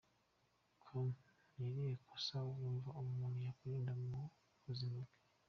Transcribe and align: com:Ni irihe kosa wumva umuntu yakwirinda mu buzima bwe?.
com:Ni 0.83 1.67
irihe 1.69 1.93
kosa 2.07 2.37
wumva 2.57 2.89
umuntu 3.01 3.37
yakwirinda 3.47 3.91
mu 4.09 4.19
buzima 4.63 4.99
bwe?. 5.07 5.17